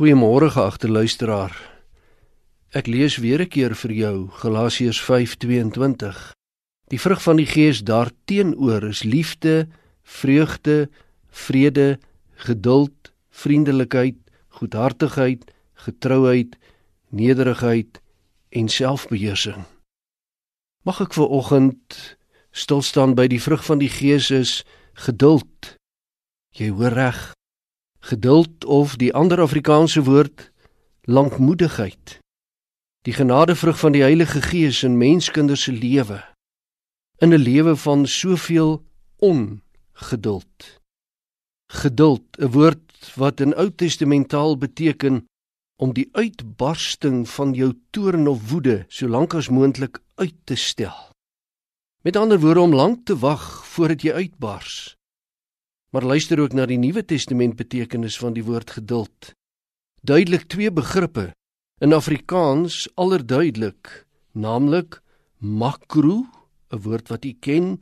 Goeiemôre 0.00 0.48
geagte 0.48 0.88
luisteraar. 0.88 1.52
Ek 2.72 2.86
lees 2.88 3.18
weer 3.20 3.42
'n 3.44 3.52
keer 3.52 3.74
vir 3.76 3.92
jou 3.92 4.30
Galasiërs 4.32 5.00
5:22. 5.04 6.32
Die 6.88 7.00
vrug 7.00 7.22
van 7.22 7.36
die 7.36 7.46
Gees 7.46 7.84
daarteenoor 7.84 8.82
is 8.88 9.02
liefde, 9.02 9.68
vreugde, 10.02 10.88
vrede, 11.28 11.98
geduld, 12.34 13.12
vriendelikheid, 13.30 14.16
goedhartigheid, 14.48 15.52
getrouheid, 15.74 16.56
nederigheid 17.10 18.00
en 18.48 18.68
selfbeheersing. 18.68 19.66
Mag 20.82 21.00
ek 21.00 21.12
vir 21.12 21.28
oggend 21.28 22.16
stil 22.52 22.82
staan 22.82 23.14
by 23.14 23.26
die 23.26 23.42
vrug 23.42 23.64
van 23.64 23.78
die 23.78 23.92
Gees 23.92 24.30
is 24.30 24.64
geduld. 24.94 25.76
Jy 26.56 26.70
hoor 26.70 26.92
reg. 26.92 27.34
Geduld 28.00 28.64
of 28.64 28.96
die 28.96 29.12
ander 29.14 29.40
Afrikaanse 29.40 30.02
woord 30.02 30.50
lankmoedigheid. 31.04 32.18
Die 33.04 33.12
genadevrug 33.12 33.78
van 33.78 33.92
die 33.92 34.02
Heilige 34.02 34.42
Gees 34.42 34.82
in 34.82 34.96
menskinders 34.96 35.62
se 35.62 35.72
lewe. 35.72 36.24
In 37.18 37.32
'n 37.32 37.42
lewe 37.42 37.76
van 37.76 38.06
soveel 38.06 38.84
ongeduld. 39.16 40.80
Geduld, 41.72 42.24
'n 42.38 42.50
woord 42.50 43.12
wat 43.14 43.40
in 43.40 43.54
Ou 43.54 43.70
Testamentaal 43.70 44.56
beteken 44.56 45.26
om 45.76 45.92
die 45.92 46.08
uitbarsting 46.12 47.28
van 47.28 47.52
jou 47.52 47.72
toorn 47.90 48.26
of 48.28 48.50
woede 48.50 48.84
so 48.88 49.08
lank 49.08 49.34
as 49.34 49.48
moontlik 49.48 50.00
uit 50.14 50.36
te 50.44 50.54
stel. 50.54 51.12
Met 52.02 52.16
ander 52.16 52.40
woorde 52.40 52.60
om 52.60 52.74
lank 52.74 53.04
te 53.04 53.18
wag 53.18 53.66
voordat 53.66 54.02
jy 54.02 54.12
uitbars. 54.12 54.96
Maar 55.90 56.04
luister 56.06 56.38
ook 56.38 56.52
na 56.54 56.68
die 56.70 56.78
Nuwe 56.78 57.02
Testament 57.04 57.56
betekenis 57.58 58.18
van 58.18 58.34
die 58.36 58.44
woord 58.46 58.70
geduld. 58.70 59.32
Duidelik 60.06 60.46
twee 60.46 60.70
begrippe 60.70 61.32
in 61.82 61.92
Afrikaans 61.92 62.84
allerduidelik, 62.94 64.06
naamlik 64.32 65.00
makro, 65.38 66.26
'n 66.70 66.82
woord 66.86 67.08
wat 67.08 67.24
u 67.24 67.32
ken 67.32 67.80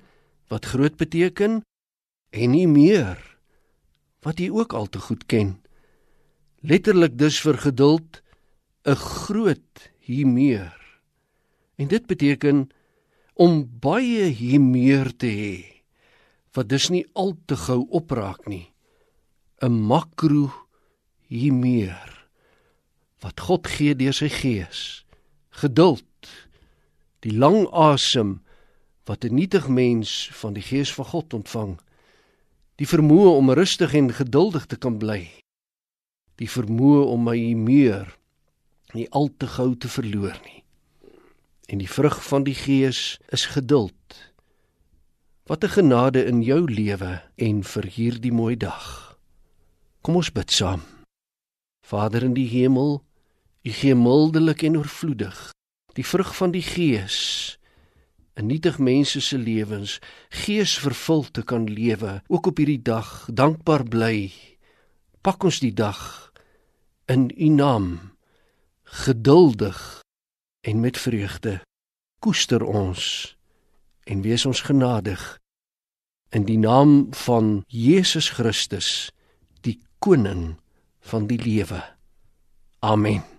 wat 0.48 0.64
groot 0.64 0.96
beteken 0.96 1.60
en 2.30 2.50
nie 2.50 2.68
meer 2.68 3.20
wat 4.24 4.40
u 4.40 4.48
ook 4.56 4.72
al 4.72 4.86
te 4.86 4.98
goed 4.98 5.26
ken. 5.26 5.60
Letterlik 6.60 7.18
dus 7.18 7.40
vir 7.40 7.58
geduld 7.58 8.22
'n 8.84 8.96
groot 8.96 9.92
hier 10.00 10.26
meer. 10.26 11.00
En 11.76 11.88
dit 11.88 12.06
beteken 12.06 12.68
om 13.34 13.68
baie 13.80 14.24
hier 14.24 14.60
meer 14.60 15.16
te 15.16 15.26
hê 15.26 15.77
wat 16.52 16.68
dus 16.68 16.88
nie 16.88 17.06
al 17.12 17.36
te 17.46 17.56
gou 17.56 17.86
opraak 17.90 18.46
nie. 18.46 18.72
'n 19.60 19.74
makro 19.90 20.52
hier 21.26 21.52
meer 21.52 22.28
wat 23.20 23.40
God 23.40 23.66
gee 23.66 23.94
deur 23.94 24.14
sy 24.14 24.28
gees. 24.30 25.04
Geduld. 25.50 26.04
Die 27.26 27.34
lang 27.34 27.66
asem 27.72 28.38
wat 29.04 29.24
'n 29.24 29.34
nietig 29.34 29.68
mens 29.68 30.30
van 30.32 30.52
die 30.52 30.62
gees 30.62 30.94
van 30.94 31.04
God 31.04 31.34
ontvang. 31.34 31.80
Die 32.76 32.86
vermoë 32.86 33.34
om 33.36 33.50
rustig 33.50 33.94
en 33.94 34.14
geduldig 34.14 34.66
te 34.66 34.76
kan 34.76 34.98
bly. 34.98 35.26
Die 36.36 36.50
vermoë 36.50 37.04
om 37.04 37.24
my 37.24 37.54
meer 37.54 38.16
nie 38.94 39.10
al 39.10 39.30
te 39.36 39.46
gou 39.46 39.74
te 39.76 39.88
verloor 39.88 40.38
nie. 40.44 40.62
En 41.66 41.78
die 41.78 41.90
vrug 41.90 42.24
van 42.24 42.44
die 42.44 42.54
gees 42.54 43.18
is 43.28 43.46
geduld. 43.46 44.27
Wat 45.48 45.64
'n 45.64 45.68
genade 45.68 46.24
in 46.24 46.42
jou 46.42 46.70
lewe 46.70 47.22
en 47.34 47.64
vir 47.64 47.84
hierdie 47.84 48.32
mooi 48.32 48.56
dag. 48.56 49.16
Kom 50.00 50.16
ons 50.16 50.32
bid 50.32 50.50
saam. 50.50 50.82
Vader 51.80 52.22
in 52.22 52.34
die 52.34 52.48
hemel, 52.48 53.04
U 53.62 53.70
gee 53.70 53.94
mildelik 53.94 54.62
en 54.62 54.76
oorvloedig 54.76 55.52
die 55.92 56.06
vrug 56.06 56.36
van 56.36 56.50
die 56.50 56.62
Gees 56.62 57.58
in 58.34 58.46
nietig 58.46 58.78
mense 58.78 59.20
se 59.20 59.38
lewens, 59.38 59.98
geesvervul 60.28 61.30
te 61.30 61.42
kan 61.42 61.64
lewe, 61.64 62.22
ook 62.26 62.46
op 62.46 62.56
hierdie 62.56 62.82
dag 62.82 63.28
dankbaar 63.32 63.84
bly. 63.84 64.32
Pak 65.20 65.44
ons 65.44 65.58
die 65.58 65.72
dag 65.72 66.30
in 67.06 67.32
U 67.36 67.48
naam 67.48 68.12
geduldig 68.82 70.02
en 70.60 70.80
met 70.80 70.98
vreugde 70.98 71.60
koester 72.20 72.62
ons 72.62 73.36
en 74.08 74.22
wees 74.24 74.46
ons 74.46 74.60
genadig 74.60 75.20
in 76.30 76.44
die 76.44 76.58
naam 76.58 77.08
van 77.24 77.64
Jesus 77.66 78.30
Christus 78.36 79.10
die 79.60 79.78
koning 79.98 80.56
van 81.00 81.26
die 81.26 81.40
lewe. 81.40 81.82
Amen 82.80 83.37